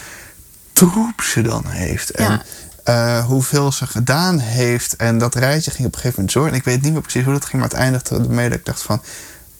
[0.89, 2.11] troep ze dan heeft.
[2.11, 2.43] En Ja.
[2.85, 4.97] eh, hoeveel ze gedaan heeft.
[4.97, 6.45] En dat rijtje ging op een gegeven moment zo.
[6.47, 8.65] En ik weet niet meer precies hoe dat ging, maar het eindigde ermee dat ik
[8.65, 9.03] dacht van...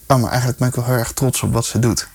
[0.07, 2.09] Oh, maar eigenlijk ben ik wel heel erg trots op wat ze doet.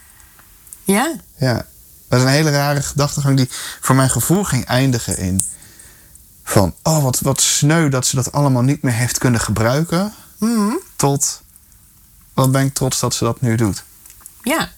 [0.84, 1.65] Ja, Ja,
[2.08, 3.50] dat is een hele rare gedachtegang die
[3.82, 5.44] voor mijn gevoel ging eindigen in...
[6.44, 10.13] Van, oh, wat, wat sneu dat ze dat allemaal niet meer heeft kunnen gebruiken.
[10.96, 11.41] Tot,
[12.34, 13.84] wat ben ik trots dat ze dat nu doet.
[14.44, 14.70] ja.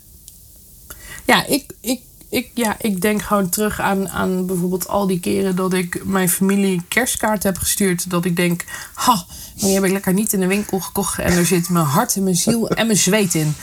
[1.26, 5.56] Ja, ik, ik, ik, ja, ik denk gewoon terug aan, aan bijvoorbeeld al die keren
[5.56, 8.10] dat ik mijn familie kerstkaart heb gestuurd.
[8.10, 8.64] Dat ik denk,
[8.94, 11.20] ha, die heb ik lekker niet in de winkel gekocht.
[11.20, 13.56] En er zit mijn hart en mijn ziel en mijn zweet in.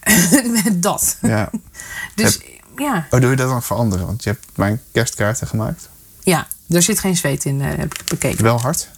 [0.64, 1.16] Met dat.
[1.22, 1.50] Ja.
[2.14, 2.38] Dus
[2.76, 4.06] ja, Oh, doe je dat dan veranderen?
[4.06, 5.88] Want je hebt mijn kerstkaarten gemaakt.
[6.22, 8.44] ja, er zit geen zweet in, eh, heb ik bekeken.
[8.44, 8.88] Wel hard.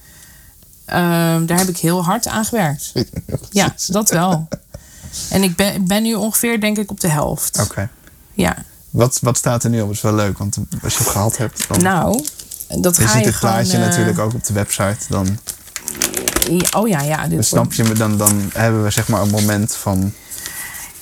[0.84, 2.92] Ehm, daar heb ik heel hard aan gewerkt.
[3.50, 4.48] Ja, dat wel.
[5.30, 7.60] En ik ben, ben nu ongeveer, denk ik, op de helft.
[7.60, 7.88] Oké.
[8.34, 8.56] Ja.
[8.92, 9.86] Wat, wat staat er nu op?
[9.86, 12.24] Dat is wel leuk, want als je het gehad hebt, dan Nou,
[12.80, 13.54] dat je ga ziet je het gewoon...
[13.54, 14.98] plaatje eh, natuurlijk ook op de website.
[15.08, 15.38] Dan,
[16.76, 17.28] Oh ja, ja.
[17.28, 20.12] dan snap je me, dan, dan hebben we zeg maar een moment van.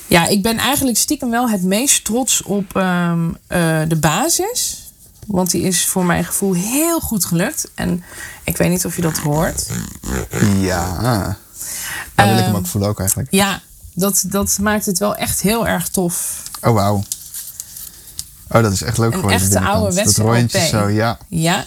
[0.07, 4.91] Ja, ik ben eigenlijk stiekem wel het meest trots op ehm, eh, de basis.
[5.27, 7.71] Want die is voor mijn gevoel heel goed gelukt.
[7.75, 8.03] En
[8.43, 9.67] ik weet niet of je dat hoort.
[10.59, 11.37] Ja.
[12.15, 13.31] Dan wil ik hem Ehm, ook voelen ook eigenlijk.
[13.31, 13.61] Ja,
[13.93, 16.43] dat, dat maakt het wel echt heel erg tof.
[16.61, 17.03] Oh, wauw.
[18.51, 19.37] Oh, dat is echt leuk Een geworden.
[19.39, 19.83] echte de binnenkant.
[19.83, 21.17] ouderwetse Dat rondje zo, ja.
[21.27, 21.65] Ja,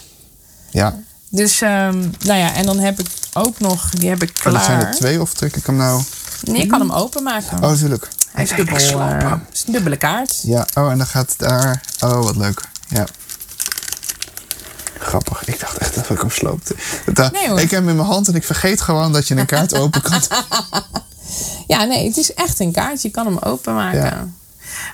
[0.70, 0.94] ja.
[1.28, 4.52] dus ehm, nou ja, en dan heb ik ook nog, die heb ik Oh, klaar.
[4.52, 6.02] dat zijn er twee of druk ik hem nou?
[6.42, 7.56] Nee, ik kan hem openmaken.
[7.56, 8.08] Oh, natuurlijk.
[8.32, 10.40] Hij is, dubbel, eh, het is een dubbele kaart.
[10.42, 11.80] Ja, oh, en dan gaat het daar.
[12.00, 12.60] Oh, wat leuk.
[12.88, 13.04] Ja.
[14.98, 15.44] Grappig.
[15.44, 16.74] Ik dacht echt dat ik hem sloopte.
[17.12, 17.60] Dat- Nee, hoor.
[17.60, 20.02] ik heb hem in mijn hand en ik vergeet gewoon dat je een kaart open
[20.02, 20.20] kan.
[21.66, 23.02] Ja, nee, het is echt een kaart.
[23.02, 24.00] Je kan hem openmaken.
[24.00, 24.26] Ja.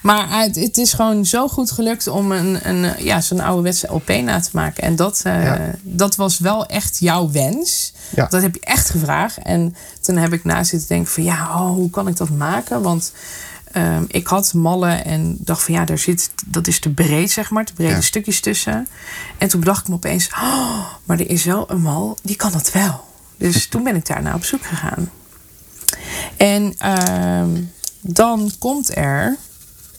[0.03, 4.09] Maar het, het is gewoon zo goed gelukt om een, een, ja, zo'n ouderwetse LP
[4.09, 4.83] na te maken.
[4.83, 5.70] En dat, eh, Ja.
[5.83, 7.92] dat was wel echt jouw wens.
[8.14, 8.26] Ja.
[8.26, 9.38] Dat heb je echt gevraagd.
[9.38, 12.83] En toen heb ik na zitten denken van ja, oh, hoe kan ik dat maken?
[12.83, 13.12] Want
[13.72, 17.50] ehm, ik had mallen en dacht van ja, daar zit, dat is te breed zeg
[17.50, 17.64] maar.
[17.64, 18.00] Te brede Ja.
[18.00, 18.88] stukjes tussen.
[19.38, 22.53] En toen bedacht ik me opeens, oh, maar er is wel een mal, die kan
[22.53, 23.05] dat wel.
[23.37, 25.11] Dus toen ben ik daarna op zoek gegaan.
[26.37, 27.48] En ehm,
[28.00, 29.37] dan komt er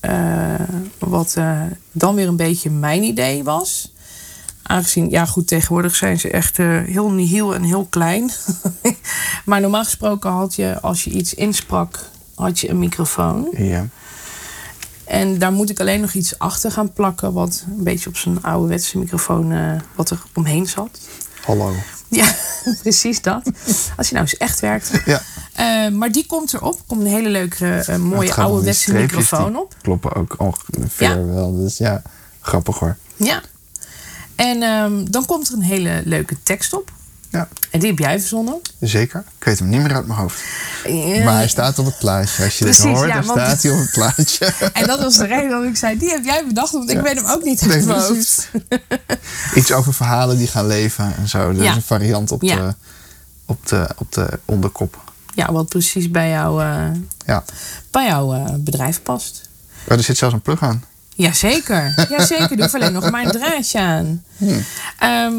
[0.02, 0.54] eh,
[1.00, 1.62] wat eh,
[1.92, 3.94] dan weer een beetje mijn idee was.
[4.64, 8.32] Aangezien, ja goed, tegenwoordig zijn ze echt eh, heel nihil en heel klein.
[9.46, 12.00] maar normaal gesproken had je, als je iets insprak,
[12.36, 13.54] had je een microfoon.
[13.58, 13.88] Ja.
[15.06, 18.44] En daar moet ik alleen nog iets achter gaan plakken, wat een beetje op zijn
[18.44, 21.00] ouderwetse microfoon, wat er omheen zat.
[21.46, 21.74] Hallo.
[22.08, 22.36] Ja,
[22.82, 23.52] precies dat.
[23.98, 25.02] Als je nou eens echt werkt.
[25.06, 25.22] Ja.
[25.62, 26.74] Eh, maar die komt erop.
[26.78, 29.76] Er komt een hele leuke, eh, mooie ouderwetse streepjes, microfoon die op.
[29.82, 31.26] Kloppen ook ongeveer Ja.
[31.26, 31.56] wel.
[31.56, 32.02] Dus ja,
[32.41, 32.97] grappig hoor.
[33.15, 33.41] Ja.
[34.36, 36.91] En ehm, dan komt er een hele leuke tekst op.
[37.30, 38.60] Ja, En die heb jij verzonnen.
[38.80, 39.24] zeker.
[39.38, 40.41] Ik weet hem niet meer uit mijn hoofd.
[40.86, 41.24] Ja.
[41.24, 42.43] Maar hij staat op het plaatje.
[42.43, 44.54] Als je dit Precies, hoort, ja, dan staat hij op het plaatje.
[44.74, 47.15] En dat was de reden dat ik zei, die heb jij bedacht, want ik weet
[47.15, 48.47] hem ook niet uit Nee, mijn precies.
[48.52, 48.65] hoofd.
[49.56, 51.52] Iets over verhalen die gaan leven en zo.
[51.54, 51.69] Dat Ja.
[51.69, 52.74] is een variant op, de,
[53.45, 55.11] op, de, op de onderkop.
[55.36, 56.86] Ja, wat precies bij, jou, eh,
[57.26, 57.44] Ja.
[57.91, 59.50] bij jouw eh, bedrijf past.
[59.89, 60.84] Oh, er zit zelfs een plug aan.
[61.15, 62.58] Jazeker, jazeker.
[62.58, 64.24] Doe alleen nog mijn draadje aan.
[65.00, 65.34] Ehm,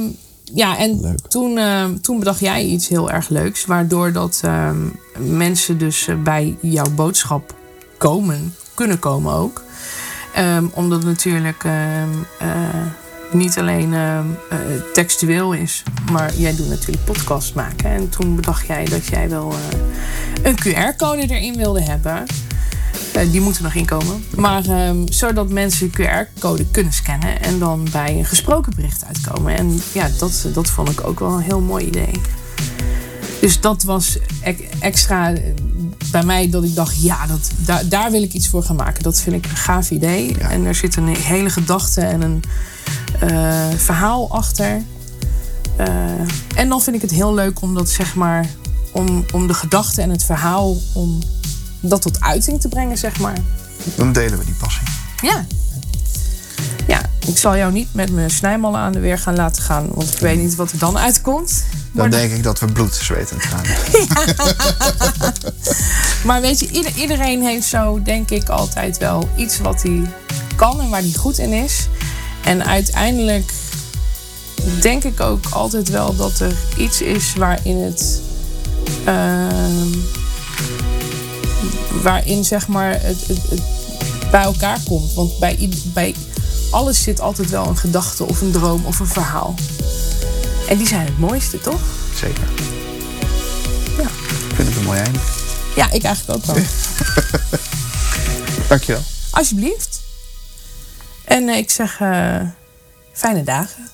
[0.54, 1.18] ja, en Leuk.
[1.28, 3.64] toen, ehm, toen bedacht jij iets heel erg leuks.
[3.64, 4.76] Waardoor dat ehm,
[5.18, 7.54] mensen dus eh, bij jouw boodschap
[7.98, 8.54] komen.
[8.74, 9.62] Kunnen komen ook.
[10.34, 12.48] Ehm, omdat natuurlijk ehm, eh,
[13.32, 14.58] niet alleen ehm, eh,
[14.92, 15.82] textueel is.
[16.12, 17.90] Maar jij doet natuurlijk podcast maken.
[17.90, 19.78] En toen bedacht jij dat jij wel eh,
[20.42, 22.24] een QR-code erin wilde hebben.
[23.12, 24.24] Eh, die moeten nog inkomen.
[24.36, 29.56] Maar ehm, zodat mensen QR-code kunnen scannen en dan bij een gesproken bericht uitkomen.
[29.56, 32.20] En ja, dat, dat vond ik ook wel een heel mooi idee.
[33.42, 34.18] Dus dat was
[34.80, 35.42] extra eh,
[36.10, 39.02] bij mij dat ik dacht, ja, dat, daar, daar wil ik iets voor gaan maken.
[39.02, 40.38] Dat vind ik een gaaf idee.
[40.38, 40.50] Ja.
[40.50, 42.42] En er zit een hele gedachte en een
[43.20, 44.82] eh, verhaal achter.
[45.76, 45.86] Eh,
[46.54, 48.46] en dan vind ik het heel leuk om dat zeg maar,
[48.92, 51.18] om, om de gedachte en het verhaal, om
[51.80, 53.36] dat tot uiting te brengen, zeg maar.
[53.94, 54.86] Dan delen we die passie.
[55.22, 55.46] Ja.
[56.86, 60.12] Ja, ik zal jou niet met mijn snijmallen aan de weer gaan laten gaan, want
[60.12, 61.64] ik weet niet wat er dan uitkomt.
[61.92, 63.76] Dan denk ik dat we bloed, zweet en tranen.
[66.26, 70.02] maar weet je, ieder- iedereen heeft zo, denk ik, altijd wel iets wat hij
[70.56, 71.86] kan en waar hij goed in is.
[72.44, 73.52] En uiteindelijk
[74.80, 78.20] denk ik ook altijd wel dat er iets is waarin het.
[79.04, 79.88] ehm,
[82.02, 83.60] waarin zeg maar het, het, het
[84.30, 85.14] bij elkaar komt.
[85.14, 86.14] Want bij, bij
[86.70, 89.54] alles zit altijd wel een gedachte of een droom of een verhaal.
[90.68, 91.80] En die zijn het mooiste, toch?
[92.14, 92.44] Zeker.
[93.96, 94.08] Ja.
[94.48, 95.18] Ik vind het een mooi einde.
[95.76, 96.56] Ja, ik eigenlijk ook wel.
[98.68, 99.02] Dankjewel.
[99.30, 100.00] Alsjeblieft.
[101.24, 102.40] En eh, ik zeg eh,
[103.12, 103.90] fijne dagen.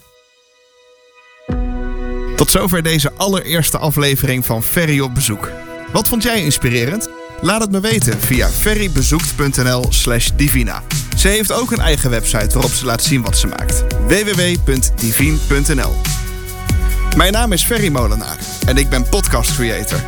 [2.37, 5.50] Tot zover deze allereerste aflevering van Ferry op bezoek.
[5.92, 7.09] Wat vond jij inspirerend?
[7.40, 10.83] Laat het me weten via ferrybezoekt.nl slash divina.
[11.16, 13.85] Ze heeft ook een eigen website waarop ze laat zien wat ze maakt.
[14.07, 15.92] www.divine.nl
[17.18, 20.00] Mijn naam is Ferry Molenaar en ik ben podcast creator.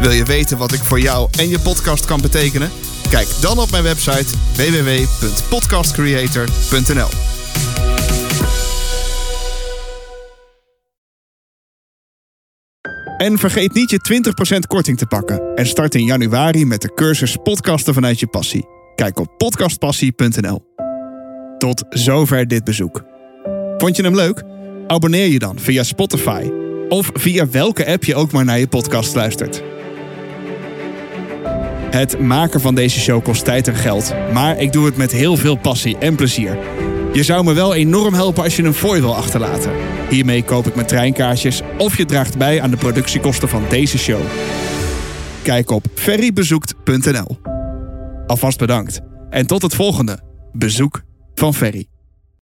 [0.00, 2.70] Wil je weten wat ik voor jou en je podcast kan betekenen?
[3.10, 7.08] Kijk dan op mijn website www.podcastcreator.nl
[13.16, 14.22] En vergeet niet je
[14.56, 15.54] 20% korting te pakken.
[15.54, 18.66] En start in januari met de cursus Podcasten vanuit je passie.
[18.94, 20.66] Kijk op podcastpassie.nl.
[21.58, 23.02] Tot zover dit bezoek.
[23.78, 24.47] Vond je hem leuk?
[24.88, 26.50] Abonneer je dan via Spotify.
[26.88, 29.62] Of via welke app je ook maar naar je podcast luistert.
[31.90, 34.14] Het maken van deze show kost tijd en geld.
[34.32, 36.58] Maar ik doe het met heel veel passie en plezier.
[37.12, 39.72] Je zou me wel enorm helpen als je een fooi wil achterlaten.
[40.10, 44.20] Hiermee koop ik mijn treinkaartjes of je draagt bij aan de productiekosten van deze show.
[45.42, 47.38] Kijk op ferrybezoekt.nl.
[48.26, 49.00] Alvast bedankt.
[49.30, 50.20] En tot het volgende
[50.52, 51.02] bezoek
[51.34, 51.97] van Ferry.